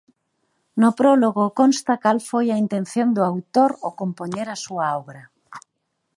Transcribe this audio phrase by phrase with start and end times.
[0.81, 5.21] No prólogo consta cal foi a intención do autor ao compoñer a súa obra.